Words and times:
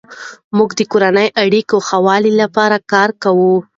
مور 0.55 0.71
د 0.77 0.79
کورنیو 0.91 1.35
اړیکو 1.43 1.77
ښه 1.87 1.97
والي 2.05 2.31
لپاره 2.41 2.75
کار 2.91 3.09
کوي. 3.23 3.55